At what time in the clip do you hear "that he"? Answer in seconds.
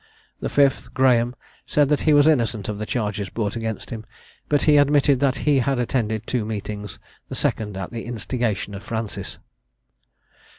1.89-2.13, 5.19-5.59